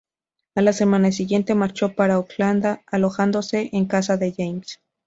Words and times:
A 0.55 0.63
la 0.63 0.73
semana 0.73 1.11
siguiente 1.11 1.53
marchó 1.53 1.93
para 1.93 2.17
Oakland, 2.17 2.79
alojándose 2.87 3.69
en 3.71 3.85
casa 3.85 4.17
de 4.17 4.33
James. 4.35 4.79